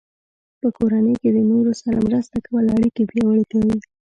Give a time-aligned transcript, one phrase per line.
[0.59, 3.77] په کورنۍ کې د نورو سره مرسته کول اړیکې پیاوړې کوي.